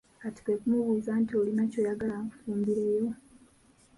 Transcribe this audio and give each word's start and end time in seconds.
Kati 0.21 0.39
kwe 0.43 0.53
kumubuuza 0.61 1.11
nti 1.21 1.31
olina 1.39 1.63
ky'oyagala 1.71 2.15
nkufumbireyo? 2.23 3.07